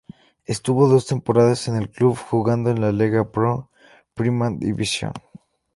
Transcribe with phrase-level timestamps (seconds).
[0.47, 3.69] Estuvo dos temporadas en el club jugando en la Lega Pro
[4.15, 5.13] Prima Divisione.